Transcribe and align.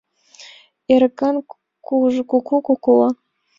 Эрыкан 0.93 1.35
куку 1.49 1.97
кукукла. 2.67 3.09